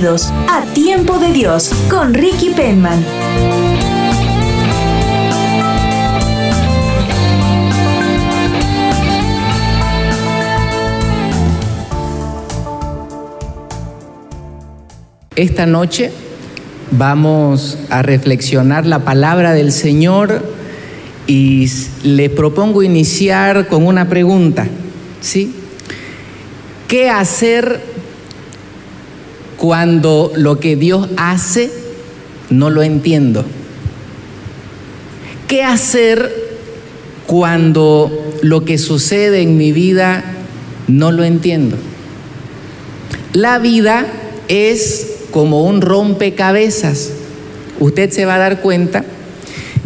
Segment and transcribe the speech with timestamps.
[0.00, 3.04] A Tiempo de Dios con Ricky Penman.
[15.34, 16.12] Esta noche
[16.92, 20.44] vamos a reflexionar la palabra del Señor
[21.26, 21.68] y
[22.04, 24.68] les propongo iniciar con una pregunta,
[25.20, 25.56] ¿sí?
[26.86, 27.97] ¿Qué hacer
[29.58, 31.70] cuando lo que Dios hace
[32.48, 33.44] no lo entiendo?
[35.46, 36.32] ¿Qué hacer
[37.26, 38.10] cuando
[38.42, 40.24] lo que sucede en mi vida
[40.86, 41.76] no lo entiendo?
[43.32, 44.06] La vida
[44.46, 47.10] es como un rompecabezas.
[47.80, 49.04] Usted se va a dar cuenta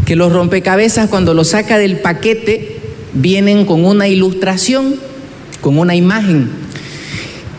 [0.04, 2.76] que los rompecabezas cuando los saca del paquete
[3.14, 4.96] vienen con una ilustración,
[5.60, 6.50] con una imagen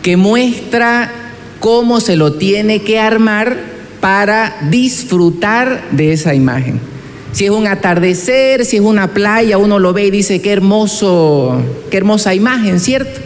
[0.02, 1.23] que muestra
[1.64, 3.56] cómo se lo tiene que armar
[4.02, 6.78] para disfrutar de esa imagen.
[7.32, 11.58] Si es un atardecer, si es una playa, uno lo ve y dice, qué hermoso,
[11.90, 13.18] qué hermosa imagen, ¿cierto?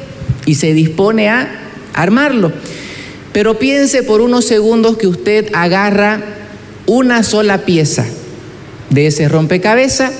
[0.47, 1.48] Y se dispone a
[1.94, 2.53] armarlo.
[3.33, 6.20] Pero piense por unos segundos que usted agarra
[6.86, 8.06] una sola pieza
[8.91, 10.12] de ese rompecabezas,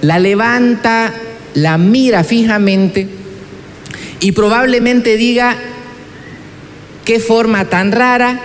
[0.00, 1.12] la levanta,
[1.54, 3.08] la mira fijamente
[4.20, 5.58] y probablemente diga,
[7.04, 8.40] qué forma tan rara,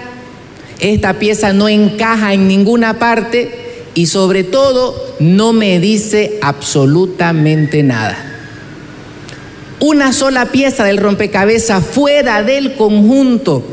[0.80, 8.26] esta pieza no encaja en ninguna parte y sobre todo no me dice absolutamente nada.
[9.80, 13.64] Una sola pieza del rompecabezas fuera del conjunto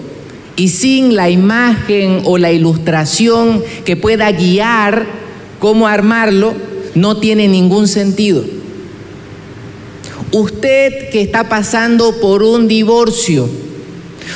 [0.56, 5.06] y sin la imagen o la ilustración que pueda guiar
[5.58, 6.54] cómo armarlo,
[6.94, 8.44] no tiene ningún sentido.
[10.32, 13.48] Usted que está pasando por un divorcio,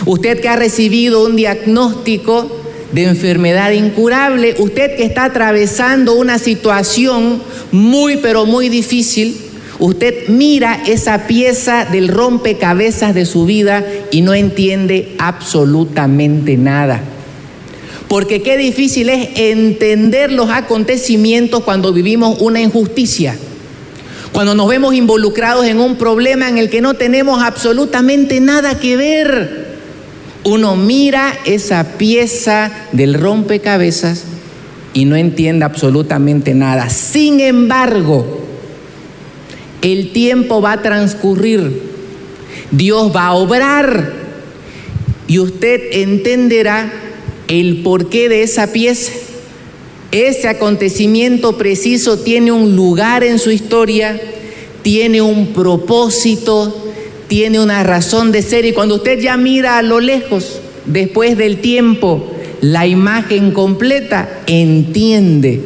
[0.06, 2.60] usted que ha recibido un diagnóstico
[2.92, 9.36] de enfermedad incurable, usted que está atravesando una situación muy pero muy difícil,
[9.78, 17.00] usted mira esa pieza del rompecabezas de su vida y no entiende absolutamente nada.
[18.08, 23.36] Porque qué difícil es entender los acontecimientos cuando vivimos una injusticia.
[24.32, 28.96] Cuando nos vemos involucrados en un problema en el que no tenemos absolutamente nada que
[28.96, 29.59] ver.
[30.44, 34.24] Uno mira esa pieza del rompecabezas
[34.94, 36.88] y no entiende absolutamente nada.
[36.88, 38.40] Sin embargo,
[39.82, 41.82] el tiempo va a transcurrir,
[42.70, 44.12] Dios va a obrar
[45.26, 46.90] y usted entenderá
[47.48, 49.12] el porqué de esa pieza.
[50.12, 54.20] Ese acontecimiento preciso tiene un lugar en su historia,
[54.82, 56.89] tiene un propósito,
[57.30, 61.60] tiene una razón de ser y cuando usted ya mira a lo lejos, después del
[61.60, 62.28] tiempo,
[62.60, 65.60] la imagen completa, entiende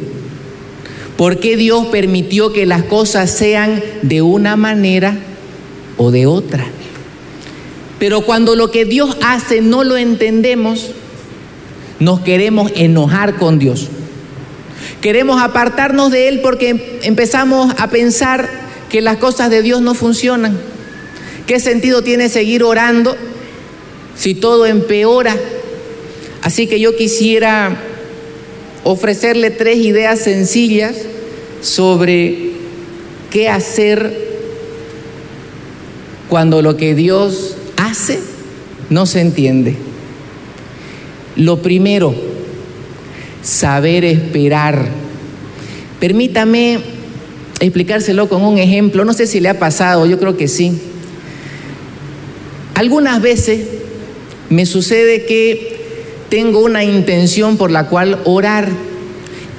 [1.17, 5.17] por qué Dios permitió que las cosas sean de una manera
[5.97, 6.63] o de otra.
[7.97, 10.91] Pero cuando lo que Dios hace no lo entendemos,
[11.99, 13.87] nos queremos enojar con Dios.
[15.01, 18.47] Queremos apartarnos de Él porque empezamos a pensar
[18.87, 20.74] que las cosas de Dios no funcionan.
[21.47, 23.15] ¿Qué sentido tiene seguir orando
[24.17, 25.35] si todo empeora?
[26.41, 27.77] Así que yo quisiera
[28.83, 30.95] ofrecerle tres ideas sencillas
[31.61, 32.51] sobre
[33.31, 34.25] qué hacer
[36.29, 38.19] cuando lo que Dios hace
[38.89, 39.75] no se entiende.
[41.35, 42.15] Lo primero,
[43.43, 44.87] saber esperar.
[45.99, 46.79] Permítame
[47.59, 49.05] explicárselo con un ejemplo.
[49.05, 50.79] No sé si le ha pasado, yo creo que sí.
[52.75, 53.61] Algunas veces
[54.49, 55.75] me sucede que
[56.29, 58.67] tengo una intención por la cual orar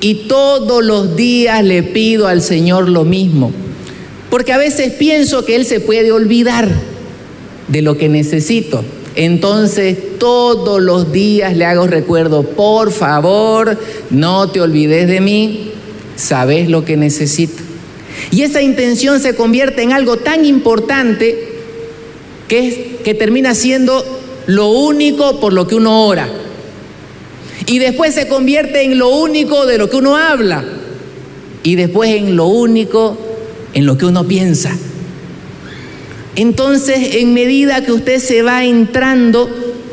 [0.00, 3.52] y todos los días le pido al Señor lo mismo.
[4.28, 6.68] Porque a veces pienso que Él se puede olvidar
[7.68, 8.84] de lo que necesito.
[9.14, 13.78] Entonces todos los días le hago recuerdo, por favor,
[14.10, 15.70] no te olvides de mí,
[16.16, 17.62] sabes lo que necesito.
[18.30, 21.55] Y esa intención se convierte en algo tan importante
[22.48, 24.04] que, es, que termina siendo
[24.46, 26.28] lo único por lo que uno ora.
[27.66, 30.64] Y después se convierte en lo único de lo que uno habla.
[31.62, 33.18] Y después en lo único
[33.74, 34.70] en lo que uno piensa.
[36.36, 39.50] Entonces, en medida que usted se va entrando,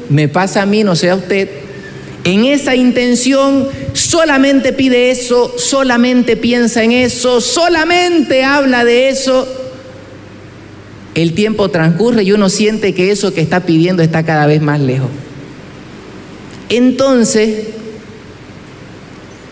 [0.10, 1.50] me pasa a mí, no sé a usted,
[2.24, 9.48] en esa intención solamente pide eso, solamente piensa en eso, solamente habla de eso,
[11.15, 14.80] el tiempo transcurre y uno siente que eso que está pidiendo está cada vez más
[14.80, 15.10] lejos.
[16.69, 17.68] Entonces,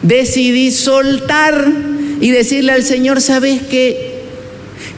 [0.01, 1.71] decidí soltar
[2.19, 4.21] y decirle al Señor, ¿sabes qué?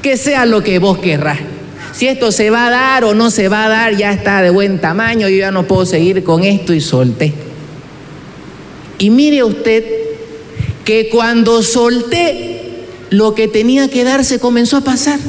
[0.01, 1.39] Que sea lo que vos querrás.
[1.93, 4.49] Si esto se va a dar o no se va a dar, ya está de
[4.49, 7.33] buen tamaño, yo ya no puedo seguir con esto y solté.
[8.97, 9.83] Y mire usted
[10.85, 12.61] que cuando solté,
[13.09, 15.19] lo que tenía que dar se comenzó a pasar.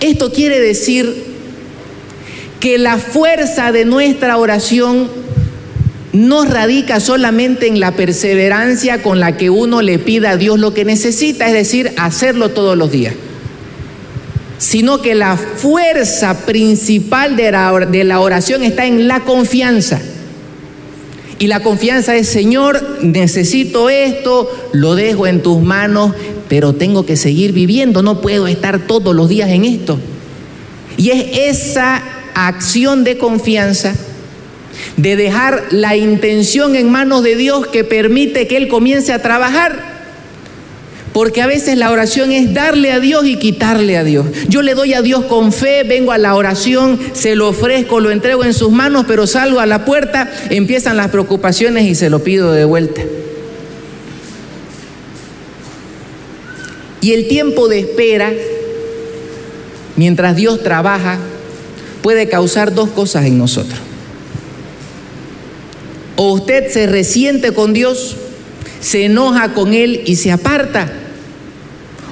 [0.00, 1.24] Esto quiere decir
[2.60, 5.08] que la fuerza de nuestra oración
[6.12, 10.72] no radica solamente en la perseverancia con la que uno le pida a Dios lo
[10.72, 13.14] que necesita, es decir, hacerlo todos los días,
[14.58, 20.00] sino que la fuerza principal de la oración está en la confianza.
[21.38, 26.12] Y la confianza es, Señor, necesito esto, lo dejo en tus manos,
[26.48, 29.98] pero tengo que seguir viviendo, no puedo estar todos los días en esto.
[30.96, 31.26] Y es
[31.60, 32.02] esa
[32.34, 33.94] acción de confianza,
[34.96, 39.94] de dejar la intención en manos de Dios que permite que Él comience a trabajar.
[41.12, 44.26] Porque a veces la oración es darle a Dios y quitarle a Dios.
[44.48, 48.10] Yo le doy a Dios con fe, vengo a la oración, se lo ofrezco, lo
[48.10, 52.24] entrego en sus manos, pero salgo a la puerta, empiezan las preocupaciones y se lo
[52.24, 53.02] pido de vuelta.
[57.04, 58.32] Y el tiempo de espera,
[59.94, 61.18] mientras Dios trabaja,
[62.00, 63.78] puede causar dos cosas en nosotros.
[66.16, 68.16] O usted se resiente con Dios,
[68.80, 70.90] se enoja con Él y se aparta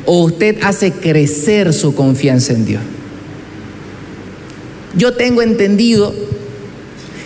[0.05, 2.83] o usted hace crecer su confianza en Dios.
[4.95, 6.15] Yo tengo entendido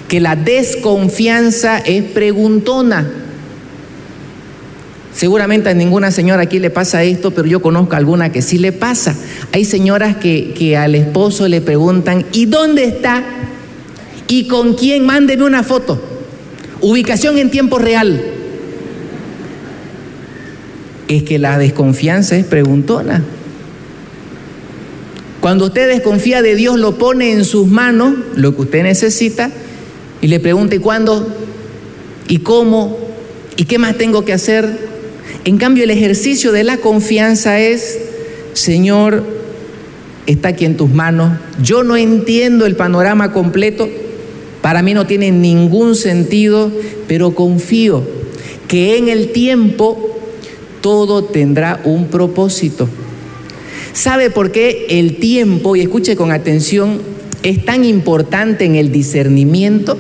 [0.07, 3.26] que la desconfianza es preguntona.
[5.17, 8.73] Seguramente a ninguna señora aquí le pasa esto, pero yo conozco alguna que sí le
[8.73, 9.17] pasa.
[9.51, 13.25] Hay señoras que, que al esposo le preguntan, ¿y dónde está?
[14.29, 15.07] ¿Y con quién?
[15.07, 15.99] Mándeme una foto.
[16.83, 18.23] Ubicación en tiempo real
[21.09, 23.25] es que la desconfianza es preguntona.
[25.41, 29.51] Cuando usted desconfía de Dios, lo pone en sus manos, lo que usted necesita,
[30.21, 31.27] y le pregunta, ¿y cuándo?
[32.29, 32.99] ¿Y cómo?
[33.57, 34.86] ¿Y qué más tengo que hacer?
[35.47, 38.01] En cambio, el ejercicio de la confianza es,
[38.53, 39.23] Señor,
[40.27, 43.89] está aquí en tus manos, yo no entiendo el panorama completo,
[44.61, 46.73] para mí no tiene ningún sentido,
[47.07, 48.03] pero confío
[48.67, 50.19] que en el tiempo
[50.81, 52.89] todo tendrá un propósito.
[53.93, 57.01] ¿Sabe por qué el tiempo, y escuche con atención,
[57.45, 59.97] es tan importante en el discernimiento?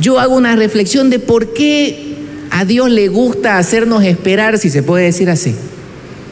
[0.00, 2.07] Yo hago una reflexión de por qué
[2.50, 5.54] a Dios le gusta hacernos esperar, si se puede decir así.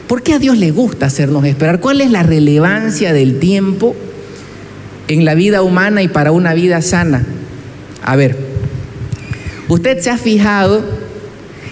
[0.07, 1.79] ¿Por qué a Dios le gusta hacernos esperar?
[1.79, 3.95] ¿Cuál es la relevancia del tiempo
[5.07, 7.25] en la vida humana y para una vida sana?
[8.03, 8.37] A ver,
[9.67, 10.83] usted se ha fijado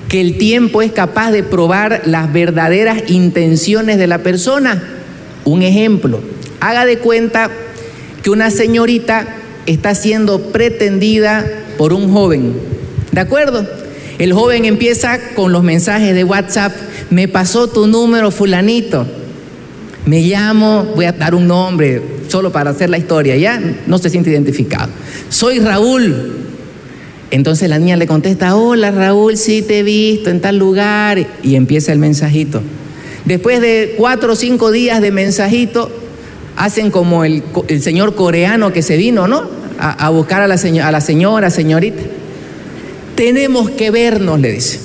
[0.10, 4.84] que el tiempo es capaz de probar las verdaderas intenciones de la persona.
[5.46, 6.20] Un ejemplo,
[6.60, 7.50] haga de cuenta
[8.22, 9.28] que una señorita
[9.66, 11.46] está siendo pretendida
[11.78, 12.54] por un joven.
[13.12, 13.66] ¿De acuerdo?
[14.18, 16.74] El joven empieza con los mensajes de WhatsApp,
[17.10, 19.06] me pasó tu número fulanito,
[20.06, 24.10] me llamo, voy a dar un nombre solo para hacer la historia, ya no se
[24.10, 24.90] siente identificado.
[25.30, 26.34] Soy Raúl,
[27.32, 31.56] entonces la niña le contesta, hola Raúl, sí te he visto en tal lugar, y
[31.56, 32.62] empieza el mensajito.
[33.26, 35.92] Después de cuatro o cinco días de mensajito,
[36.56, 37.44] hacen como el,
[37.82, 39.44] señor coreano que se vino, ¿no?
[39.78, 42.02] A, buscar a la, señora, señorita.
[43.16, 44.80] Tenemos que vernos, le dice.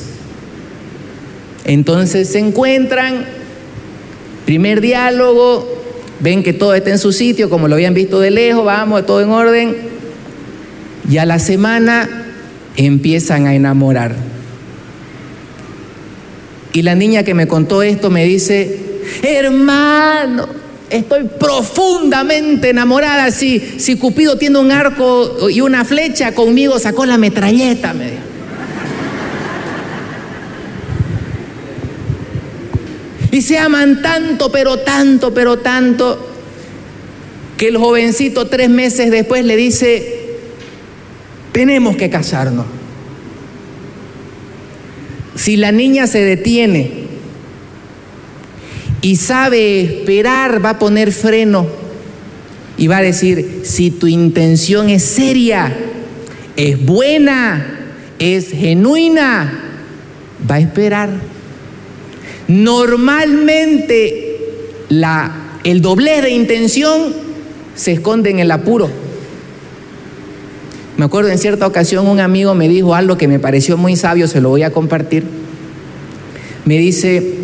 [1.65, 3.27] Entonces se encuentran,
[4.47, 5.69] primer diálogo,
[6.21, 9.21] ven que todo está en su sitio, como lo habían visto de lejos, vamos, todo
[9.21, 9.77] en orden.
[11.09, 12.09] Y a la semana
[12.77, 14.15] empiezan a enamorar.
[16.73, 18.79] Y la niña que me contó esto me dice,
[19.23, 20.60] hermano,
[20.91, 23.31] estoy profundamente enamorada.
[23.31, 28.23] Si, si Cupido tiene un arco y una flecha, conmigo sacó la metralleta, me dijo.
[33.33, 36.27] Y se aman tanto, pero tanto, pero tanto,
[37.57, 40.37] que el jovencito tres meses después le dice,
[41.53, 42.67] tenemos que casarnos.
[45.37, 47.10] Si la niña se detiene
[49.02, 51.66] y sabe esperar, va a poner freno
[52.76, 55.76] y va a decir, si tu intención es seria,
[56.57, 57.66] es buena,
[58.19, 59.52] es genuina,
[60.50, 61.11] va a esperar.
[62.49, 64.38] Normalmente
[65.64, 67.14] el doblez de intención
[67.75, 68.90] se esconde en el apuro.
[70.97, 74.28] Me acuerdo en cierta ocasión un amigo me dijo algo que me pareció muy sabio,
[74.28, 75.25] se lo voy a compartir.
[76.66, 77.40] Me dice,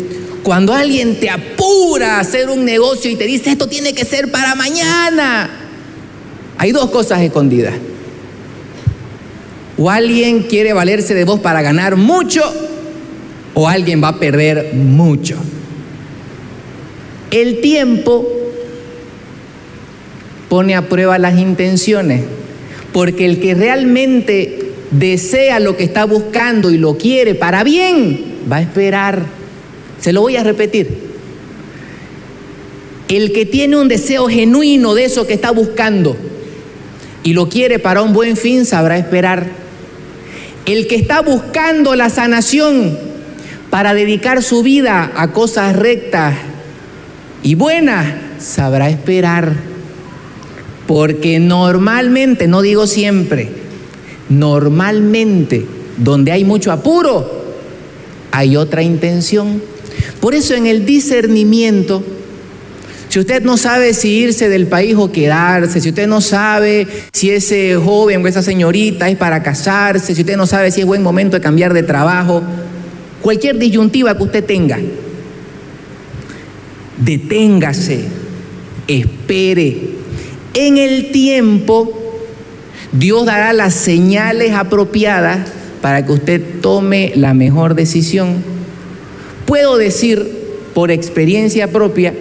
[0.47, 4.31] cuando alguien te apura a hacer un negocio y te dice esto tiene que ser
[4.31, 5.49] para mañana,
[6.57, 7.73] hay dos cosas escondidas.
[9.77, 12.41] O alguien quiere valerse de vos para ganar mucho,
[13.55, 15.35] o alguien va a perder mucho.
[17.29, 18.25] El tiempo
[20.47, 22.21] pone a prueba las intenciones,
[22.93, 28.55] porque el que realmente desea lo que está buscando y lo quiere para bien, va
[28.55, 29.36] a esperar.
[29.99, 31.07] Se lo voy a repetir.
[33.07, 36.17] El que tiene un deseo genuino de eso que está buscando
[37.23, 39.47] y lo quiere para un buen fin, sabrá esperar.
[40.65, 42.97] El que está buscando la sanación
[43.69, 46.35] para dedicar su vida a cosas rectas
[47.43, 49.53] y buenas, sabrá esperar.
[50.85, 53.49] Porque normalmente, no digo siempre,
[54.29, 55.65] normalmente
[55.97, 57.29] donde hay mucho apuro,
[58.31, 59.61] hay otra intención.
[60.19, 62.03] Por eso en el discernimiento,
[63.09, 67.29] si usted no sabe si irse del país o quedarse, si usted no sabe si
[67.29, 71.03] ese joven o esa señorita es para casarse, si usted no sabe si es buen
[71.03, 72.43] momento de cambiar de trabajo,
[73.21, 74.79] cualquier disyuntiva que usted tenga,
[76.97, 78.01] deténgase,
[78.87, 79.97] espere.
[80.53, 81.93] En el tiempo,
[82.91, 85.49] Dios dará las señales apropiadas
[85.81, 88.56] para que usted tome la mejor decisión.
[89.47, 90.29] Puedo decir
[90.75, 92.13] por experiencia propia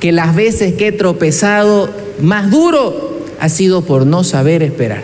[0.00, 1.88] que las veces que he tropezado
[2.20, 5.02] más duro ha sido por no saber esperar,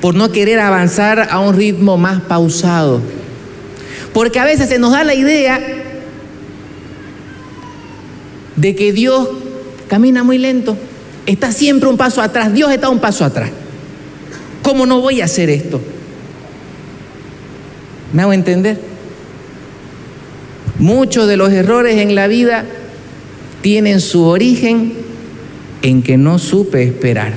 [0.00, 3.02] por no querer avanzar a un ritmo más pausado,
[4.14, 5.60] porque a veces se nos da la idea
[8.56, 9.28] de que Dios
[9.86, 10.78] camina muy lento,
[11.26, 13.50] está siempre un paso atrás, Dios está un paso atrás.
[14.62, 15.78] ¿Cómo no voy a hacer esto?
[18.14, 18.89] ¿Me hago entender?
[20.80, 22.64] Muchos de los errores en la vida
[23.60, 24.94] tienen su origen
[25.82, 27.34] en que no supe esperar.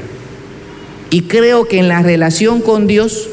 [1.09, 3.27] Y creo que en la relación con Dios,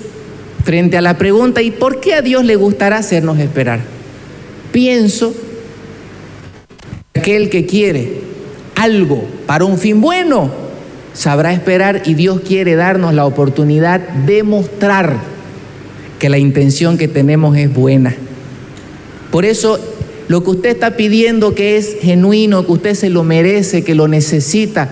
[0.64, 3.79] frente a la pregunta, ¿y por qué a Dios le gustará hacernos esperar?
[4.73, 5.33] Pienso
[7.12, 8.21] que aquel que quiere
[8.75, 10.50] algo para un fin bueno,
[11.12, 15.19] sabrá esperar y Dios quiere darnos la oportunidad de mostrar
[16.19, 18.12] que la intención que tenemos es buena.
[19.31, 19.79] Por eso
[20.31, 24.07] lo que usted está pidiendo que es genuino, que usted se lo merece, que lo
[24.07, 24.89] necesita,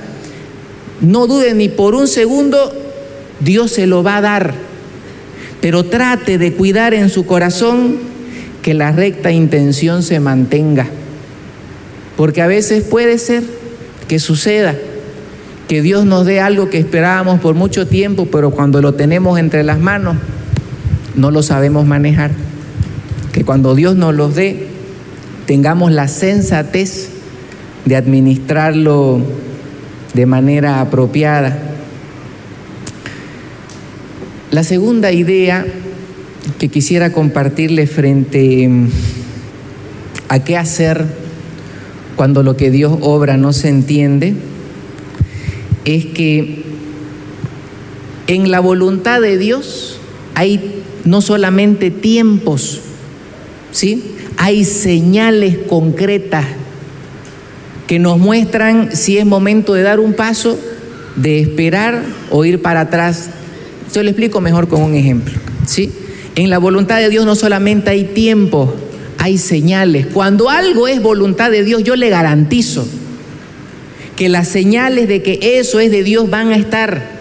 [1.00, 2.72] no dude ni por un segundo,
[3.38, 4.54] Dios se lo va a dar.
[5.60, 7.98] Pero trate de cuidar en su corazón
[8.62, 10.88] que la recta intención se mantenga.
[12.16, 13.44] Porque a veces puede ser
[14.08, 14.74] que suceda
[15.68, 19.62] que Dios nos dé algo que esperábamos por mucho tiempo, pero cuando lo tenemos entre
[19.62, 20.16] las manos,
[21.14, 22.32] no lo sabemos manejar.
[23.30, 24.67] Que cuando Dios nos los dé,
[25.48, 27.08] tengamos la sensatez
[27.86, 29.18] de administrarlo
[30.12, 31.58] de manera apropiada.
[34.50, 35.64] La segunda idea
[36.58, 38.68] que quisiera compartirle frente
[40.28, 41.06] a qué hacer
[42.14, 44.34] cuando lo que Dios obra no se entiende
[45.86, 46.64] es que
[48.26, 49.98] en la voluntad de Dios
[50.34, 52.82] hay no solamente tiempos,
[53.72, 54.16] ¿sí?
[54.40, 56.46] Hay señales concretas
[57.88, 60.58] que nos muestran si es momento de dar un paso,
[61.16, 63.30] de esperar o ir para atrás.
[63.92, 65.34] Yo lo explico mejor con un ejemplo,
[65.66, 65.92] ¿sí?
[66.36, 68.72] En la voluntad de Dios no solamente hay tiempo,
[69.18, 70.06] hay señales.
[70.06, 72.86] Cuando algo es voluntad de Dios, yo le garantizo
[74.14, 77.18] que las señales de que eso es de Dios van a estar.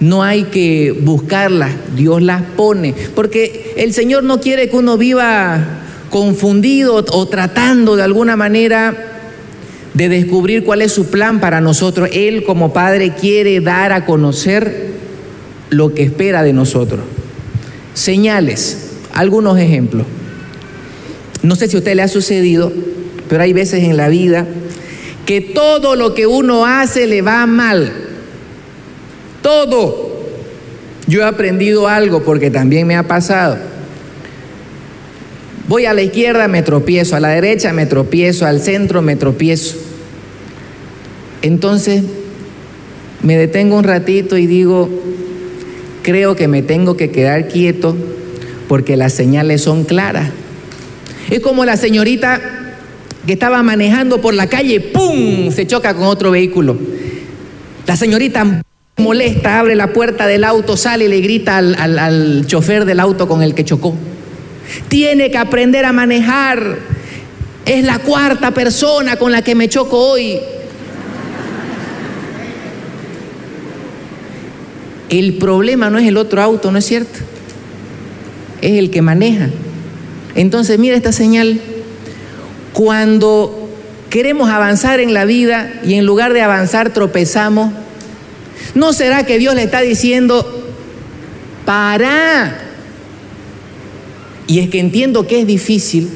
[0.00, 2.94] No hay que buscarlas, Dios las pone.
[3.14, 5.81] Porque el Señor no quiere que uno viva
[6.12, 8.94] confundido o tratando de alguna manera
[9.94, 12.10] de descubrir cuál es su plan para nosotros.
[12.12, 14.92] Él como Padre quiere dar a conocer
[15.70, 17.00] lo que espera de nosotros.
[17.94, 20.06] Señales, algunos ejemplos.
[21.42, 22.70] No sé si a usted le ha sucedido,
[23.30, 24.46] pero hay veces en la vida
[25.24, 27.90] que todo lo que uno hace le va mal
[29.40, 30.12] todo.
[31.06, 33.71] Yo he aprendido algo porque también me ha pasado.
[35.68, 39.76] Voy a la izquierda, me tropiezo, a la derecha me tropiezo, al centro me tropiezo.
[41.40, 42.02] Entonces
[43.22, 44.88] me detengo un ratito y digo,
[46.02, 47.96] creo que me tengo que quedar quieto
[48.68, 50.30] porque las señales son claras.
[51.30, 52.40] Es como la señorita
[53.26, 55.52] que estaba manejando por la calle, ¡pum!
[55.52, 56.76] se choca con otro vehículo.
[57.86, 58.62] La señorita
[58.96, 62.98] molesta, abre la puerta del auto, sale y le grita al, al, al chofer del
[62.98, 63.94] auto con el que chocó.
[64.88, 66.78] Tiene que aprender a manejar.
[67.64, 70.40] Es la cuarta persona con la que me choco hoy.
[75.08, 77.18] El problema no es el otro auto, ¿no es cierto?
[78.62, 79.50] Es el que maneja.
[80.34, 81.60] Entonces, mira esta señal.
[82.72, 83.68] Cuando
[84.08, 87.72] queremos avanzar en la vida y en lugar de avanzar tropezamos,
[88.74, 90.72] ¿no será que Dios le está diciendo,
[91.66, 92.71] para?
[94.46, 96.08] Y es que entiendo que es difícil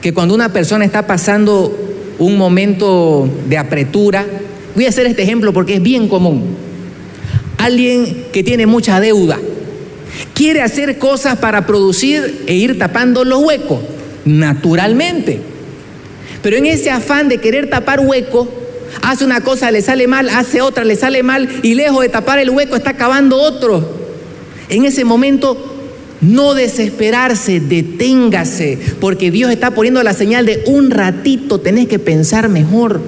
[0.00, 1.76] que cuando una persona está pasando
[2.18, 4.26] un momento de apretura,
[4.74, 6.56] voy a hacer este ejemplo porque es bien común.
[7.58, 9.38] Alguien que tiene mucha deuda,
[10.34, 13.80] quiere hacer cosas para producir e ir tapando los huecos,
[14.24, 15.40] naturalmente.
[16.42, 18.48] Pero en ese afán de querer tapar huecos,
[19.02, 22.38] hace una cosa, le sale mal, hace otra, le sale mal, y lejos de tapar
[22.40, 24.02] el hueco está cavando otro.
[24.68, 25.71] En ese momento,
[26.22, 32.48] no desesperarse, deténgase, porque Dios está poniendo la señal de un ratito, tenés que pensar
[32.48, 33.00] mejor.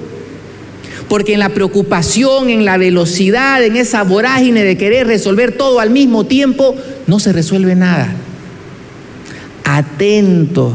[1.07, 5.91] Porque en la preocupación, en la velocidad, en esa vorágine de querer resolver todo al
[5.91, 6.75] mismo tiempo,
[7.07, 8.13] no se resuelve nada.
[9.63, 10.73] Atento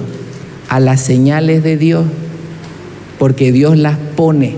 [0.69, 2.07] a las señales de Dios,
[3.19, 4.55] porque Dios las pone.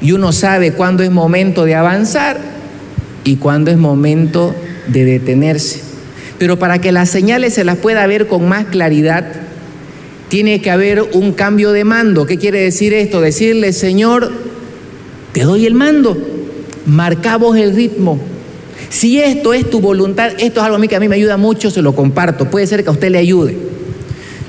[0.00, 2.38] Y uno sabe cuándo es momento de avanzar
[3.24, 4.54] y cuándo es momento
[4.86, 5.87] de detenerse.
[6.38, 9.24] Pero para que las señales se las pueda ver con más claridad,
[10.28, 12.26] tiene que haber un cambio de mando.
[12.26, 13.20] ¿Qué quiere decir esto?
[13.20, 14.30] Decirle, Señor,
[15.32, 16.16] te doy el mando,
[16.86, 18.20] marcamos el ritmo.
[18.90, 21.36] Si esto es tu voluntad, esto es algo a mí que a mí me ayuda
[21.36, 22.50] mucho, se lo comparto.
[22.50, 23.56] Puede ser que a usted le ayude.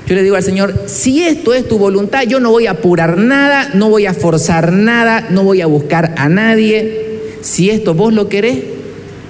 [0.06, 3.16] Yo le digo al Señor, si esto es tu voluntad, yo no voy a apurar
[3.16, 7.20] nada, no voy a forzar nada, no voy a buscar a nadie.
[7.42, 8.58] Si esto vos lo querés,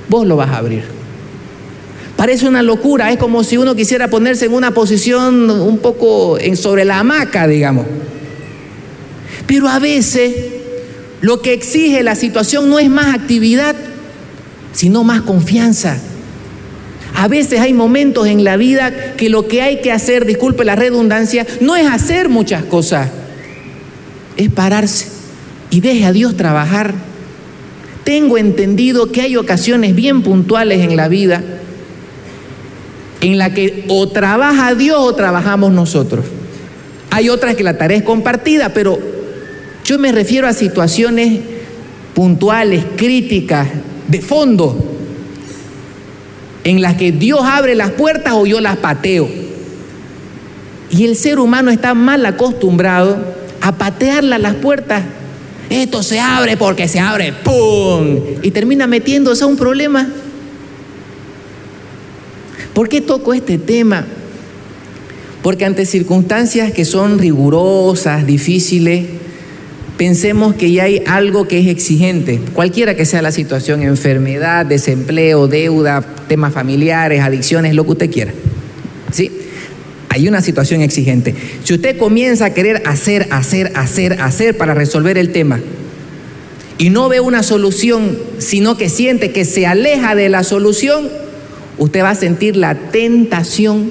[0.09, 1.00] vos lo vas a abrir.
[2.21, 6.85] Parece una locura, es como si uno quisiera ponerse en una posición un poco sobre
[6.85, 7.87] la hamaca, digamos.
[9.47, 10.35] Pero a veces
[11.23, 13.75] lo que exige la situación no es más actividad,
[14.75, 15.97] sino más confianza.
[17.15, 20.77] A veces hay momentos en la vida que lo que hay que hacer, disculpe la
[20.77, 23.09] redundancia, no es hacer muchas cosas,
[24.37, 25.07] es pararse
[25.71, 26.93] y deje a Dios trabajar.
[28.05, 31.43] Tengo entendido que hay ocasiones bien puntuales en la vida
[33.21, 36.25] en la que o trabaja Dios o trabajamos nosotros.
[37.11, 38.99] Hay otras que la tarea es compartida, pero
[39.85, 41.41] yo me refiero a situaciones
[42.15, 43.69] puntuales, críticas,
[44.09, 44.77] de fondo,
[46.65, 49.29] en las que Dios abre las puertas o yo las pateo.
[50.91, 53.19] Y el ser humano está mal acostumbrado
[53.61, 55.05] a patearle las puertas.
[55.69, 58.19] Esto se abre porque se abre, ¡pum!
[58.43, 60.09] Y termina metiéndose a un problema.
[62.81, 64.07] ¿Por qué toco este tema?
[65.43, 69.05] Porque ante circunstancias que son rigurosas, difíciles,
[69.99, 75.47] pensemos que ya hay algo que es exigente, cualquiera que sea la situación, enfermedad, desempleo,
[75.47, 78.33] deuda, temas familiares, adicciones, lo que usted quiera.
[79.13, 79.31] ¿Sí?
[80.09, 81.35] Hay una situación exigente.
[81.65, 85.61] Si usted comienza a querer hacer, hacer, hacer, hacer para resolver el tema
[86.79, 91.11] y no ve una solución, sino que siente que se aleja de la solución,
[91.79, 93.91] usted va a sentir la tentación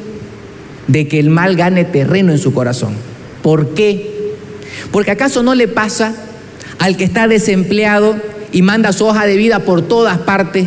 [0.88, 2.94] de que el mal gane terreno en su corazón.
[3.42, 4.34] ¿Por qué?
[4.92, 6.16] Porque acaso no le pasa
[6.80, 8.16] al que está desempleado
[8.52, 10.66] y manda su hoja de vida por todas partes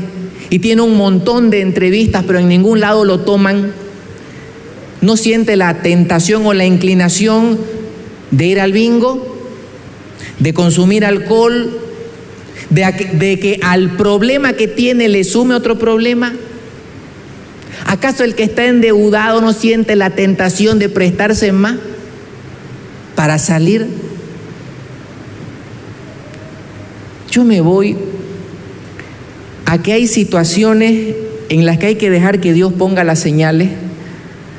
[0.51, 3.72] y tiene un montón de entrevistas pero en ningún lado lo toman,
[5.01, 7.59] no siente la tentación o la inclinación
[8.31, 9.38] de ir al bingo,
[10.38, 11.79] de consumir alcohol,
[12.70, 16.35] de, de que al problema que tiene le sume otro problema.
[17.87, 21.76] ¿Acaso el que está endeudado no siente la tentación de prestarse más
[23.14, 23.87] para salir?
[27.30, 27.96] Yo me voy
[29.64, 31.14] a que hay situaciones
[31.48, 33.70] en las que hay que dejar que Dios ponga las señales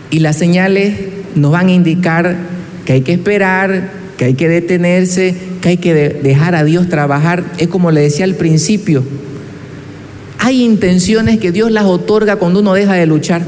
[0.09, 0.93] y las señales
[1.35, 2.37] nos van a indicar
[2.85, 6.89] que hay que esperar, que hay que detenerse, que hay que de dejar a Dios
[6.89, 7.43] trabajar.
[7.57, 9.03] Es como le decía al principio,
[10.39, 13.43] Hay intenciones que Dios las otorga cuando uno deja de luchar,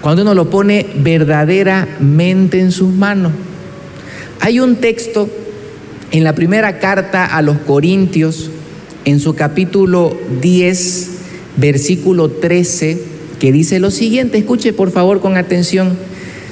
[0.00, 3.32] cuando uno lo pone verdaderamente en sus manos.
[4.40, 5.28] Hay un texto
[6.10, 8.50] en la primera carta a los Corintios,
[9.04, 11.10] en su capítulo 10,
[11.56, 12.98] versículo 13,
[13.38, 15.96] que dice lo siguiente, escuche por favor con atención.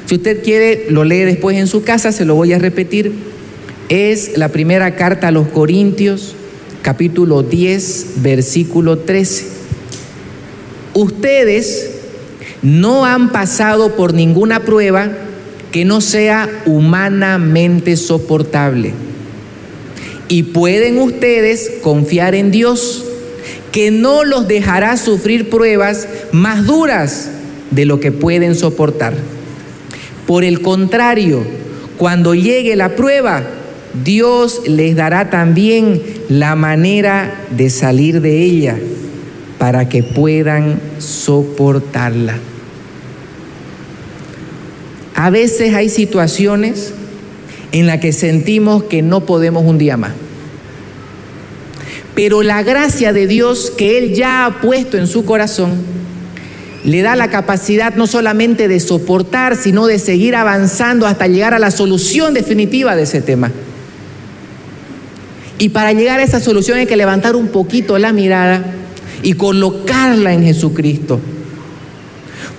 [0.07, 3.13] Si usted quiere, lo lee después en su casa, se lo voy a repetir.
[3.89, 6.37] Es la primera carta a los Corintios,
[6.85, 9.47] capítulo 10, versículo 13.
[10.93, 11.93] Ustedes
[12.61, 15.09] no han pasado por ninguna prueba
[15.73, 18.93] que no sea humanamente soportable.
[20.29, 23.07] Y pueden ustedes confiar en Dios,
[23.73, 27.31] que no los dejará sufrir pruebas más duras
[27.71, 29.15] de lo que pueden soportar.
[30.27, 31.45] Por el contrario,
[31.97, 33.43] cuando llegue la prueba,
[34.03, 38.77] Dios les dará también la manera de salir de ella
[39.59, 42.37] para que puedan soportarla.
[45.15, 46.93] A veces hay situaciones
[47.71, 50.13] en las que sentimos que no podemos un día más.
[52.15, 55.73] Pero la gracia de Dios que Él ya ha puesto en su corazón
[56.85, 61.59] le da la capacidad no solamente de soportar, sino de seguir avanzando hasta llegar a
[61.59, 63.51] la solución definitiva de ese tema.
[65.59, 68.65] Y para llegar a esa solución hay que levantar un poquito la mirada
[69.23, 71.21] y colocarla en Jesucristo.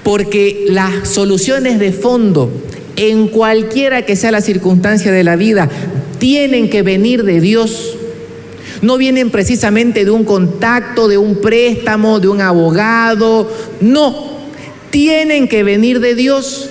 [0.04, 2.52] Porque las soluciones de fondo,
[2.96, 5.70] en cualquiera que sea la circunstancia de la vida,
[6.20, 7.98] tienen que venir de Dios.
[8.82, 13.52] No vienen precisamente de un contacto, de un préstamo, de un abogado.
[13.82, 14.36] No,
[14.90, 16.70] tienen que venir de Dios.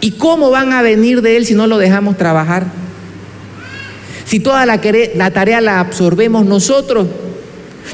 [0.00, 2.81] ¿Y cómo van a venir de Él si no lo dejamos trabajar?
[4.32, 4.80] Si toda la,
[5.30, 7.06] tarea la absorbemos nosotros.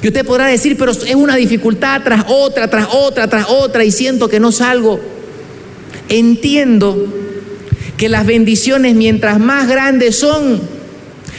[0.01, 3.91] Y usted podrá decir, pero es una dificultad tras otra, tras otra, tras otra, y
[3.91, 5.01] siento que no salgo.
[6.09, 7.13] Entiendo
[7.97, 10.61] que las bendiciones mientras más grandes son,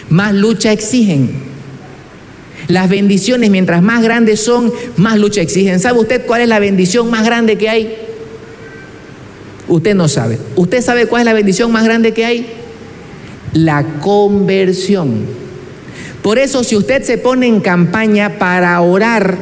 [0.10, 1.44] más lucha exigen.
[2.68, 5.80] Las bendiciones mientras más grandes son, más lucha exigen.
[5.80, 7.96] ¿Sabe usted cuál es la bendición más grande que hay?
[9.70, 10.40] Usted no sabe.
[10.58, 12.60] ¿Usted sabe cuál es la bendición más grande que hay?
[13.54, 15.26] La conversión.
[16.22, 19.38] Por eso si usted se pone en campaña para orar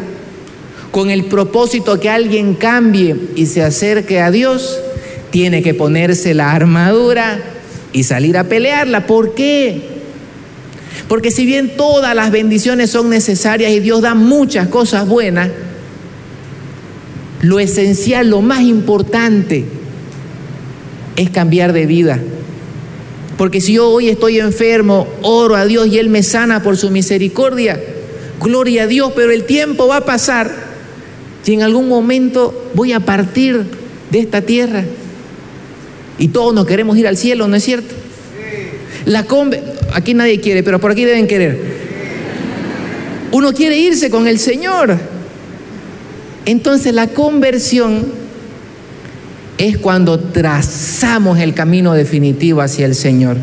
[0.91, 4.79] con el propósito que alguien cambie y se acerque a Dios,
[5.31, 7.39] tiene que ponerse la armadura
[7.93, 9.05] y salir a pelearla.
[9.07, 9.97] ¿Por qué?
[11.07, 15.49] Porque si bien todas las bendiciones son necesarias y Dios da muchas cosas buenas,
[17.41, 19.65] lo esencial, lo más importante
[21.15, 22.19] es cambiar de vida.
[23.37, 26.89] Porque si yo hoy estoy enfermo, oro a Dios y Él me sana por su
[26.89, 27.79] misericordia,
[28.41, 30.67] gloria a Dios, pero el tiempo va a pasar
[31.47, 33.63] y en algún momento voy a partir
[34.11, 34.83] de esta tierra.
[36.19, 37.95] Y todos nos queremos ir al cielo, ¿no es cierto?
[39.05, 39.25] La
[39.93, 41.57] aquí nadie quiere, pero por aquí deben querer.
[43.31, 44.97] Uno quiere irse con el Señor.
[46.45, 48.16] Entonces la conversión
[49.57, 53.37] es cuando trazamos el camino definitivo hacia el Señor.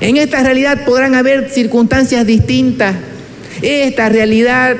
[0.00, 2.96] En esta realidad podrán haber circunstancias distintas.
[3.62, 4.76] Esta realidad,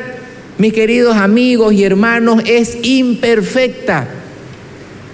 [0.59, 4.09] mis queridos amigos y hermanos, es imperfecta.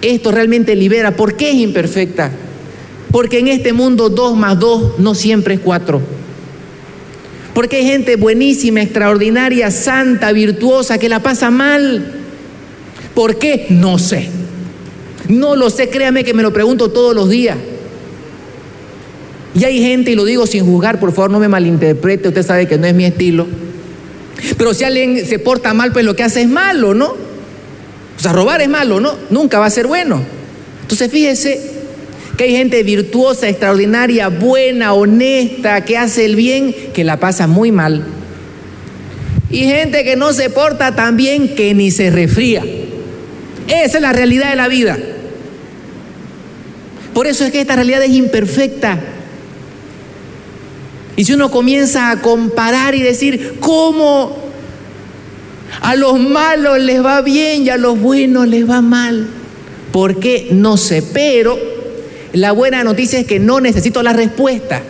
[0.01, 1.15] Esto realmente libera.
[1.15, 2.31] ¿Por qué es imperfecta?
[3.11, 6.01] Porque en este mundo dos más dos no siempre es cuatro.
[7.53, 12.13] Porque hay gente buenísima, extraordinaria, santa, virtuosa, que la pasa mal.
[13.13, 13.67] ¿Por qué?
[13.69, 14.42] No sé.
[15.29, 17.57] No lo sé, créame que me lo pregunto todos los días.
[19.55, 22.67] Y hay gente, y lo digo sin juzgar, por favor no me malinterprete, usted sabe
[22.67, 23.47] que no es mi estilo.
[24.57, 27.15] Pero si alguien se porta mal, pues lo que hace es malo, ¿no?
[28.17, 29.13] O sea, robar es malo, ¿no?
[29.29, 30.21] Nunca va a ser bueno.
[30.81, 31.71] Entonces fíjese
[32.37, 37.71] que hay gente virtuosa, extraordinaria, buena, honesta, que hace el bien, que la pasa muy
[37.71, 38.03] mal.
[39.51, 42.63] Y gente que no se porta tan bien que ni se refría.
[43.67, 44.97] Esa es la realidad de la vida.
[47.13, 48.99] Por eso es que esta realidad es imperfecta.
[51.15, 54.35] Y si uno comienza a comparar y decir, ¿cómo
[55.81, 59.27] a los malos les va bien y a los buenos les va mal?
[59.91, 60.47] ¿Por qué?
[60.51, 61.57] No sé, pero
[62.33, 64.81] la buena noticia es que no necesito la respuesta.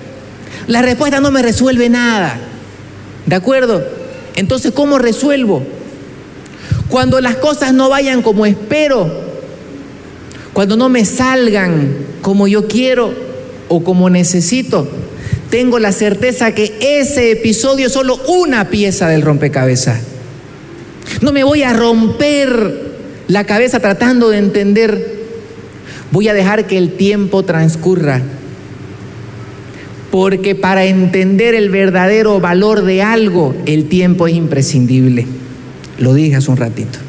[0.67, 2.39] La respuesta no me resuelve nada.
[3.25, 3.86] ¿De acuerdo?
[4.36, 5.62] Entonces, ¿cómo resuelvo?
[6.88, 9.32] Cuando las cosas no vayan como espero,
[10.53, 13.13] cuando no me salgan como yo quiero
[13.69, 14.87] o como necesito,
[15.49, 19.99] tengo la certeza que ese episodio es solo una pieza del rompecabezas.
[21.21, 22.93] No me voy a romper
[23.27, 25.23] la cabeza tratando de entender.
[26.11, 28.21] Voy a dejar que el tiempo transcurra.
[30.11, 35.25] Porque para entender el verdadero valor de algo, el tiempo es imprescindible.
[35.97, 36.99] Lo dije hace un ratito.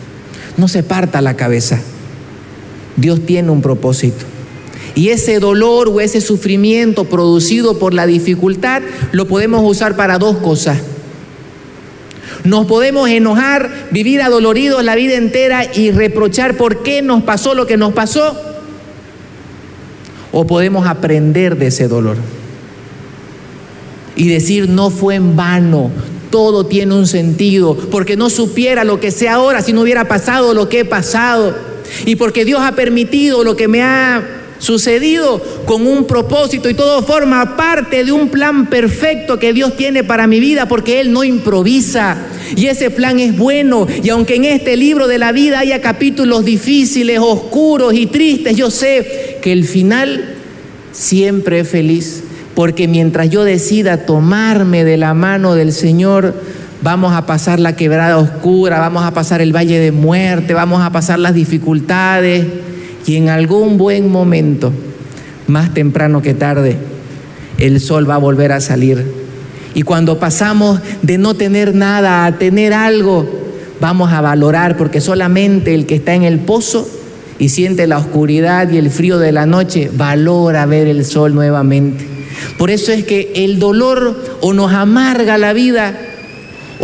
[0.56, 1.80] No se parta la cabeza.
[2.96, 4.24] Dios tiene un propósito.
[4.94, 10.36] Y ese dolor o ese sufrimiento producido por la dificultad lo podemos usar para dos
[10.38, 10.78] cosas.
[12.44, 17.66] Nos podemos enojar, vivir adoloridos la vida entera y reprochar por qué nos pasó lo
[17.66, 18.38] que nos pasó.
[20.30, 22.16] O podemos aprender de ese dolor
[24.16, 25.90] y decir no fue en vano,
[26.30, 30.54] todo tiene un sentido, porque no supiera lo que sé ahora si no hubiera pasado
[30.54, 31.54] lo que he pasado,
[32.06, 34.22] y porque Dios ha permitido lo que me ha
[34.58, 40.04] sucedido con un propósito y todo forma parte de un plan perfecto que Dios tiene
[40.04, 42.16] para mi vida, porque Él no improvisa.
[42.56, 43.86] Y ese plan es bueno.
[44.02, 48.70] Y aunque en este libro de la vida haya capítulos difíciles, oscuros y tristes, yo
[48.70, 50.36] sé que el final
[50.92, 52.22] siempre es feliz
[52.54, 56.34] porque mientras yo decida tomarme de la mano del Señor,
[56.84, 60.90] vamos a pasar la quebrada oscura, vamos a pasar el valle de muerte, vamos a
[60.90, 62.46] pasar las dificultades
[63.06, 64.70] y en algún buen momento,
[65.46, 66.76] más temprano que tarde,
[67.56, 69.02] el sol va a volver a salir.
[69.72, 73.26] Y cuando pasamos de no tener nada a tener algo,
[73.80, 76.86] vamos a valorar porque solamente el que está en el pozo
[77.38, 82.06] y siente la oscuridad y el frío de la noche valora ver el sol nuevamente.
[82.58, 86.10] Por eso es que el dolor o nos amarga la vida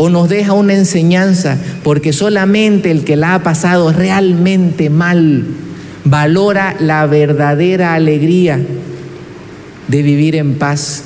[0.03, 5.45] o nos deja una enseñanza, porque solamente el que la ha pasado realmente mal
[6.05, 8.59] valora la verdadera alegría
[9.89, 11.03] de vivir en paz.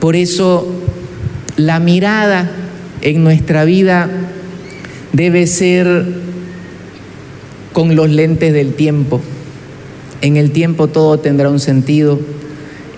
[0.00, 0.66] Por eso
[1.58, 2.50] la mirada
[3.02, 4.08] en nuestra vida
[5.12, 6.06] debe ser
[7.74, 9.20] con los lentes del tiempo.
[10.22, 12.18] En el tiempo todo tendrá un sentido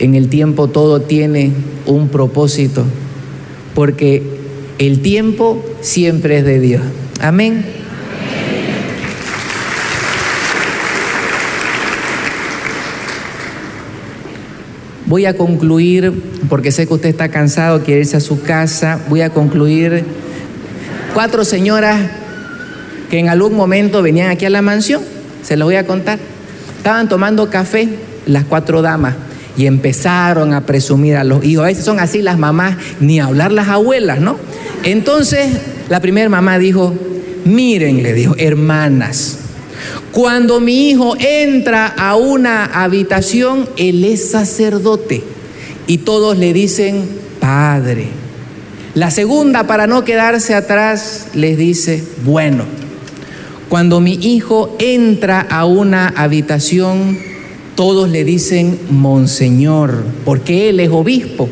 [0.00, 1.52] en el tiempo todo tiene
[1.84, 2.84] un propósito,
[3.74, 4.39] porque
[4.80, 6.82] el tiempo siempre es de Dios.
[7.20, 7.66] Amén.
[15.04, 16.14] Voy a concluir,
[16.48, 20.02] porque sé que usted está cansado, quiere irse a su casa, voy a concluir.
[21.12, 22.00] Cuatro señoras
[23.10, 25.02] que en algún momento venían aquí a la mansión,
[25.42, 26.18] se los voy a contar.
[26.78, 27.86] Estaban tomando café
[28.24, 29.14] las cuatro damas
[29.56, 31.64] y empezaron a presumir a los hijos.
[31.64, 34.36] A veces son así las mamás, ni hablar las abuelas, ¿no?
[34.84, 35.48] Entonces
[35.88, 36.94] la primera mamá dijo,
[37.44, 39.38] miren, le dijo, hermanas,
[40.12, 45.22] cuando mi hijo entra a una habitación, él es sacerdote
[45.86, 47.08] y todos le dicen,
[47.40, 48.08] padre.
[48.94, 52.64] La segunda, para no quedarse atrás, les dice, bueno,
[53.68, 57.18] cuando mi hijo entra a una habitación,
[57.80, 61.48] todos le dicen monseñor, porque él es obispo.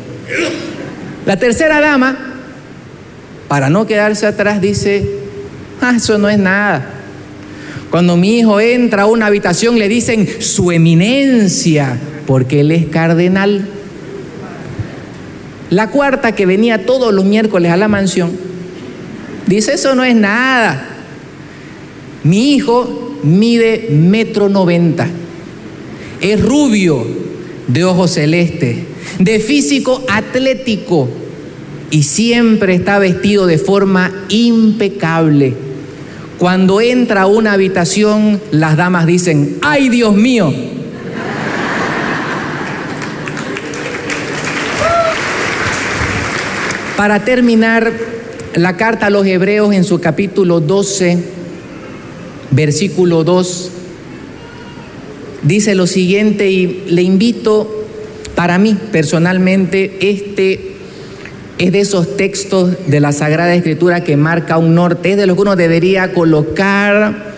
[1.25, 2.35] La tercera dama,
[3.47, 5.09] para no quedarse atrás, dice,
[5.81, 6.87] ah, eso no es nada.
[7.89, 13.67] Cuando mi hijo entra a una habitación le dicen su eminencia, porque él es cardenal.
[15.71, 18.29] La cuarta que venía todos los miércoles a la mansión,
[19.47, 20.89] dice, eso no es nada.
[22.23, 25.07] Mi hijo mide metro noventa
[26.21, 27.05] es rubio,
[27.67, 28.77] de ojos celestes,
[29.19, 31.07] de físico atlético
[31.91, 35.53] y siempre está vestido de forma impecable.
[36.37, 40.51] Cuando entra a una habitación, las damas dicen, ¡ay Dios mío!
[46.95, 47.93] Para terminar,
[48.55, 51.17] la carta a los hebreos en su capítulo 12,
[52.51, 53.71] versículo 2,
[55.43, 57.85] dice lo siguiente y le invito,
[58.35, 60.75] para mí personalmente, este
[61.57, 65.35] es de esos textos de la Sagrada Escritura que marca un norte, es de lo
[65.35, 67.33] que uno debería colocar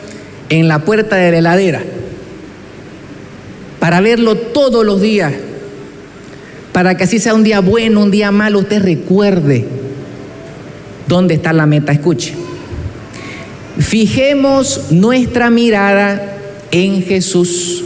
[0.49, 1.81] en la puerta de la heladera,
[3.79, 5.33] para verlo todos los días,
[6.71, 9.65] para que así sea un día bueno, un día malo, usted recuerde
[11.07, 11.91] dónde está la meta.
[11.91, 12.33] Escuche,
[13.79, 16.37] fijemos nuestra mirada
[16.71, 17.85] en Jesús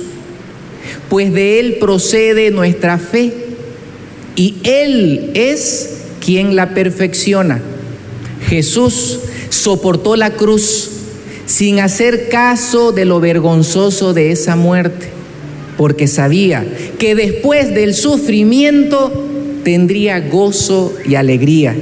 [1.15, 3.32] pues de Él procede nuestra fe
[4.36, 7.62] y Él es quien la perfecciona.
[8.49, 10.89] Jesús soportó la cruz
[11.45, 15.08] sin hacer caso de lo vergonzoso de esa muerte,
[15.78, 16.65] porque sabía
[16.99, 19.25] que después del sufrimiento
[19.63, 21.78] tendría gozo y alegría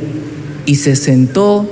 [0.68, 1.68] y se sentó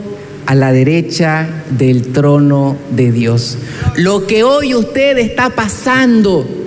[0.47, 1.47] a la derecha
[1.77, 3.59] del trono de Dios.
[3.97, 6.60] Lo que hoy usted está pasando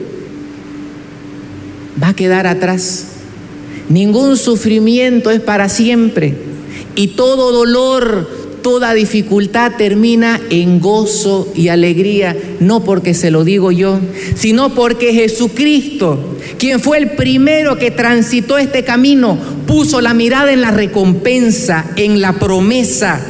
[2.03, 3.07] va a quedar atrás.
[3.89, 6.35] Ningún sufrimiento es para siempre
[6.97, 8.29] y todo dolor,
[8.63, 14.01] toda dificultad termina en gozo y alegría, no porque se lo digo yo,
[14.37, 20.61] sino porque Jesucristo, quien fue el primero que transitó este camino, puso la mirada en
[20.61, 23.21] la recompensa, en la promesa,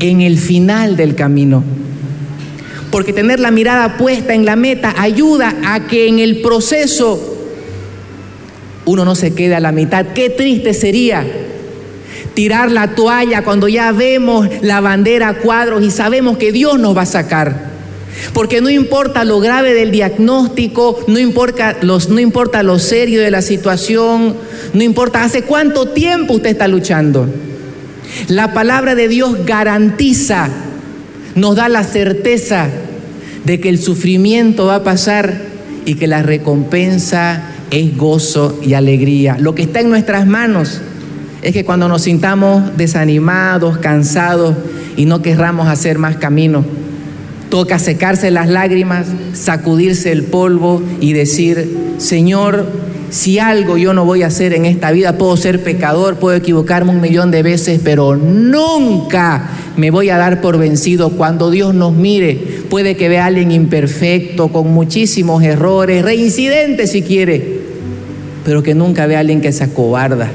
[0.00, 1.62] en el final del camino.
[2.90, 7.35] Porque tener la mirada puesta en la meta ayuda a que en el proceso
[8.86, 10.06] uno no se quede a la mitad.
[10.14, 11.26] Qué triste sería
[12.34, 16.96] tirar la toalla cuando ya vemos la bandera a cuadros y sabemos que Dios nos
[16.96, 17.66] va a sacar.
[18.32, 23.30] Porque no importa lo grave del diagnóstico, no importa, los, no importa lo serio de
[23.30, 24.36] la situación,
[24.72, 27.26] no importa hace cuánto tiempo usted está luchando.
[28.28, 30.48] La palabra de Dios garantiza,
[31.34, 32.68] nos da la certeza
[33.44, 35.40] de que el sufrimiento va a pasar
[35.84, 39.36] y que la recompensa es gozo y alegría.
[39.38, 40.80] Lo que está en nuestras manos
[41.42, 44.56] es que cuando nos sintamos desanimados, cansados
[44.96, 46.64] y no querramos hacer más camino,
[47.50, 52.66] toca secarse las lágrimas, sacudirse el polvo y decir, Señor,
[53.10, 56.90] si algo yo no voy a hacer en esta vida, puedo ser pecador, puedo equivocarme
[56.90, 61.94] un millón de veces, pero nunca me voy a dar por vencido cuando Dios nos
[61.94, 62.34] mire.
[62.68, 67.55] Puede que vea a alguien imperfecto, con muchísimos errores, reincidente si quiere,
[68.46, 70.30] pero que nunca vea a alguien que se acobarda,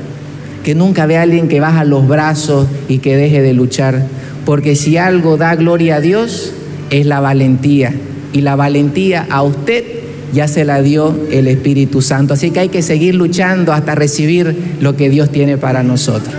[0.65, 4.03] que nunca vea a alguien que baja los brazos y que deje de luchar.
[4.43, 6.51] Porque si algo da gloria a Dios,
[6.89, 7.93] es la valentía.
[8.33, 9.85] Y la valentía a usted
[10.33, 12.33] ya se la dio el Espíritu Santo.
[12.33, 16.35] Así que hay que seguir luchando hasta recibir lo que Dios tiene para nosotros.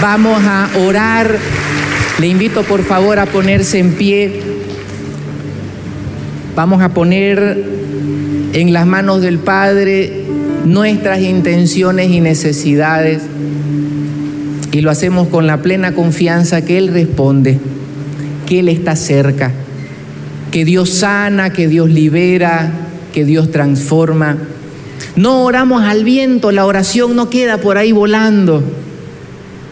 [0.00, 1.36] Vamos a orar.
[2.20, 4.42] Le invito por favor a ponerse en pie.
[6.54, 7.79] Vamos a poner
[8.52, 10.24] en las manos del Padre
[10.64, 13.22] nuestras intenciones y necesidades.
[14.72, 17.58] Y lo hacemos con la plena confianza que Él responde,
[18.46, 19.52] que Él está cerca,
[20.50, 22.72] que Dios sana, que Dios libera,
[23.12, 24.36] que Dios transforma.
[25.16, 28.62] No oramos al viento, la oración no queda por ahí volando.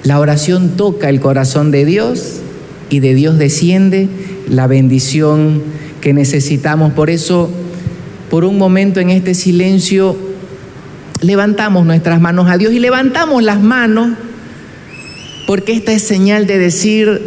[0.03, 2.41] La oración toca el corazón de Dios
[2.91, 4.09] y de Dios desciende
[4.49, 5.63] la bendición
[6.01, 6.93] que necesitamos.
[6.93, 7.51] Por eso,
[8.31, 10.17] por un momento en este silencio,
[11.21, 14.11] levantamos nuestras manos a Dios y levantamos las manos
[15.47, 17.23] porque esta es señal de decir,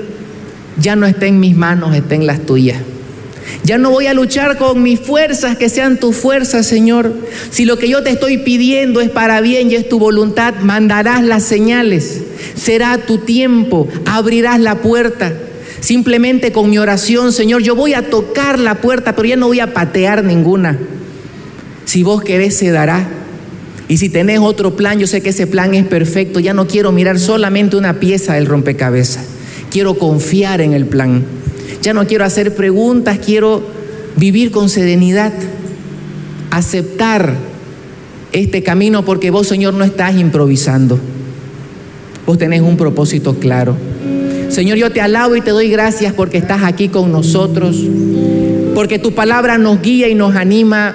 [0.77, 2.77] ya no está en mis manos, está en las tuyas.
[3.63, 7.13] Ya no voy a luchar con mis fuerzas, que sean tus fuerzas, Señor.
[7.49, 11.23] Si lo que yo te estoy pidiendo es para bien y es tu voluntad, mandarás
[11.23, 12.21] las señales.
[12.55, 15.33] Será tu tiempo, abrirás la puerta.
[15.81, 19.59] Simplemente con mi oración, Señor, yo voy a tocar la puerta, pero ya no voy
[19.59, 20.77] a patear ninguna.
[21.85, 23.09] Si vos querés, se dará.
[23.87, 26.39] Y si tenés otro plan, yo sé que ese plan es perfecto.
[26.39, 29.25] Ya no quiero mirar solamente una pieza del rompecabezas.
[29.71, 31.23] Quiero confiar en el plan.
[31.81, 33.63] Ya no quiero hacer preguntas, quiero
[34.17, 35.33] vivir con serenidad,
[36.51, 37.33] aceptar
[38.33, 40.99] este camino porque vos, Señor, no estás improvisando.
[42.27, 43.75] Vos tenés un propósito claro.
[44.51, 47.77] Señor, yo te alabo y te doy gracias porque estás aquí con nosotros,
[48.75, 50.93] porque tu palabra nos guía y nos anima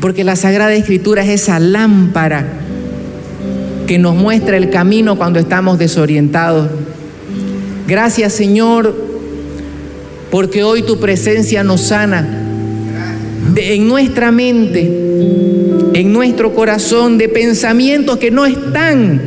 [0.00, 2.46] porque la Sagrada Escritura es esa lámpara
[3.88, 6.70] que nos muestra el camino cuando estamos desorientados.
[7.88, 8.94] Gracias Señor,
[10.30, 12.46] porque hoy tu presencia nos sana
[13.56, 14.82] en nuestra mente,
[15.94, 19.20] en nuestro corazón, de pensamientos que no están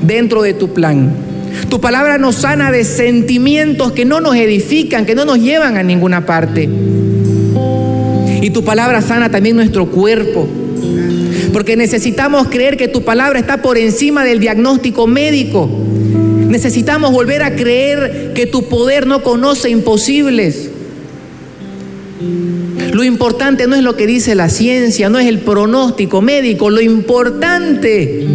[0.00, 1.33] dentro de tu plan.
[1.68, 5.82] Tu palabra nos sana de sentimientos que no nos edifican, que no nos llevan a
[5.82, 6.68] ninguna parte.
[8.42, 10.48] Y tu palabra sana también nuestro cuerpo.
[11.52, 15.68] Porque necesitamos creer que tu palabra está por encima del diagnóstico médico.
[16.48, 20.70] Necesitamos volver a creer que tu poder no conoce imposibles.
[22.92, 26.70] Lo importante no es lo que dice la ciencia, no es el pronóstico médico.
[26.70, 28.26] Lo importante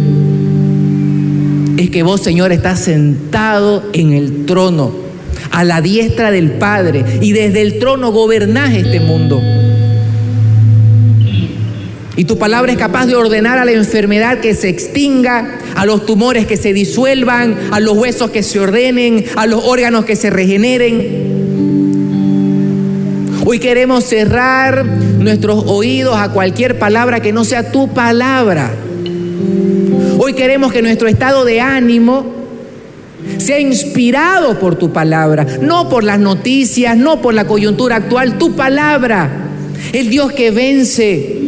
[1.80, 4.92] es que vos, Señor, estás sentado en el trono,
[5.50, 9.40] a la diestra del Padre, y desde el trono gobernás este mundo.
[12.16, 16.04] Y tu palabra es capaz de ordenar a la enfermedad que se extinga, a los
[16.04, 20.28] tumores que se disuelvan, a los huesos que se ordenen, a los órganos que se
[20.28, 21.30] regeneren.
[23.46, 28.70] Hoy queremos cerrar nuestros oídos a cualquier palabra que no sea tu palabra.
[30.22, 32.26] Hoy queremos que nuestro estado de ánimo
[33.38, 38.54] sea inspirado por tu palabra, no por las noticias, no por la coyuntura actual, tu
[38.54, 39.30] palabra.
[39.94, 41.38] El Dios que vence,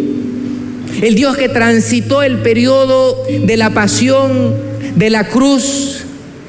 [1.03, 4.55] el Dios que transitó el periodo de la pasión,
[4.97, 6.05] de la cruz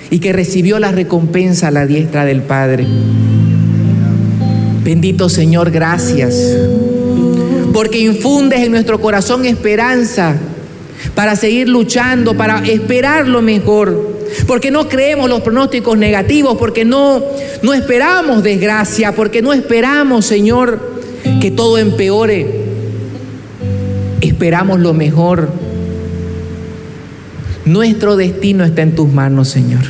[0.10, 2.88] y que recibió la recompensa a la diestra del Padre.
[4.82, 6.38] Bendito Señor, gracias,
[7.74, 10.38] porque infundes en nuestro corazón esperanza
[11.16, 17.22] para seguir luchando, para esperar lo mejor, porque no creemos los pronósticos negativos, porque no,
[17.62, 20.80] no esperamos desgracia, porque no esperamos, Señor,
[21.40, 22.64] que todo empeore.
[24.22, 25.50] Esperamos lo mejor.
[27.66, 29.84] Nuestro destino está en tus manos, Señor.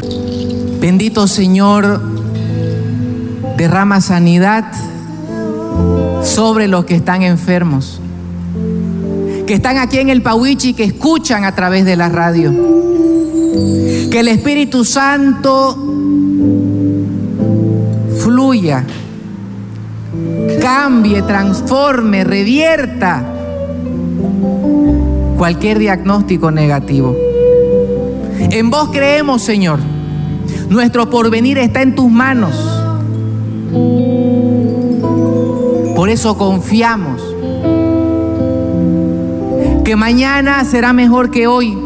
[0.79, 2.01] Bendito Señor,
[3.57, 4.65] derrama sanidad
[6.23, 8.01] sobre los que están enfermos,
[9.45, 12.51] que están aquí en el Pauichi, que escuchan a través de la radio.
[14.09, 15.77] Que el Espíritu Santo
[18.19, 18.85] fluya,
[20.61, 23.23] cambie, transforme, revierta
[25.37, 27.15] cualquier diagnóstico negativo.
[28.39, 29.79] En vos creemos, Señor.
[30.69, 32.55] Nuestro porvenir está en tus manos.
[35.95, 37.32] Por eso confiamos
[39.83, 41.77] que mañana será mejor que hoy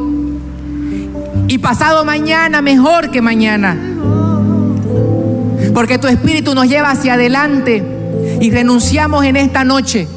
[1.48, 3.78] y pasado mañana mejor que mañana.
[5.74, 7.84] Porque tu espíritu nos lleva hacia adelante
[8.39, 10.08] y renunciamos en esta noche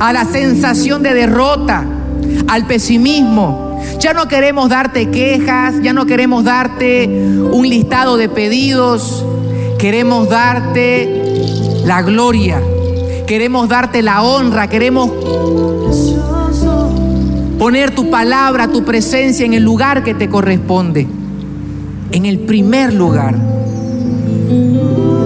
[0.00, 1.84] a la sensación de derrota,
[2.48, 3.80] al pesimismo.
[3.98, 9.24] Ya no queremos darte quejas, ya no queremos darte un listado de pedidos,
[9.78, 12.60] queremos darte la gloria,
[13.26, 15.10] queremos darte la honra, queremos
[17.60, 21.06] poner tu palabra, tu presencia en el lugar que te corresponde,
[22.10, 23.36] en el primer lugar.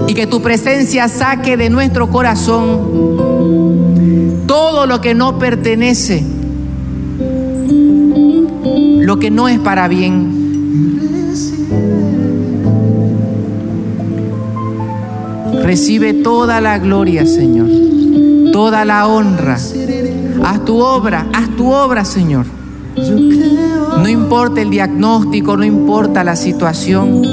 [0.05, 2.81] Y que tu presencia saque de nuestro corazón
[4.45, 6.25] todo lo que no pertenece,
[8.99, 10.43] lo que no es para bien.
[15.63, 17.69] Recibe toda la gloria, Señor,
[18.51, 19.57] toda la honra.
[20.43, 22.45] Haz tu obra, haz tu obra, Señor.
[22.95, 27.23] No importa el diagnóstico, no importa la situación.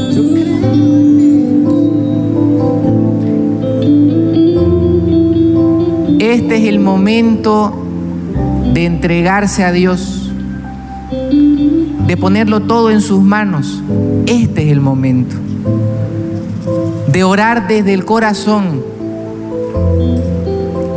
[6.20, 7.72] Este es el momento
[8.72, 10.32] de entregarse a Dios,
[12.06, 13.82] de ponerlo todo en sus manos.
[14.26, 15.36] Este es el momento
[17.12, 18.82] de orar desde el corazón,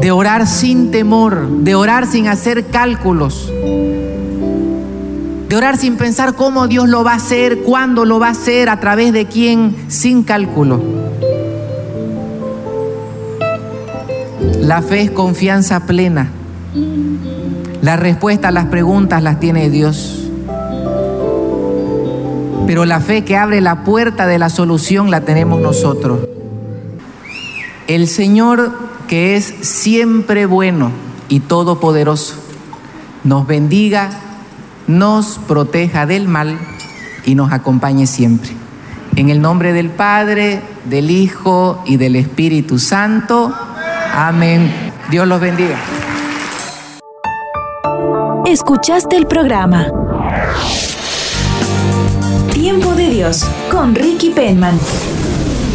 [0.01, 3.51] de orar sin temor, de orar sin hacer cálculos,
[5.49, 8.69] de orar sin pensar cómo Dios lo va a hacer, cuándo lo va a hacer,
[8.69, 10.81] a través de quién, sin cálculo.
[14.59, 16.29] La fe es confianza plena.
[17.81, 20.23] La respuesta a las preguntas las tiene Dios.
[22.65, 26.21] Pero la fe que abre la puerta de la solución la tenemos nosotros.
[27.87, 28.71] El Señor
[29.07, 30.91] que es siempre bueno
[31.29, 32.35] y todopoderoso,
[33.23, 34.09] nos bendiga,
[34.87, 36.57] nos proteja del mal
[37.25, 38.51] y nos acompañe siempre.
[39.15, 43.53] En el nombre del Padre, del Hijo y del Espíritu Santo.
[44.13, 44.71] Amén.
[45.09, 45.77] Dios los bendiga.
[48.45, 49.87] Escuchaste el programa
[52.53, 54.77] Tiempo de Dios con Ricky Penman.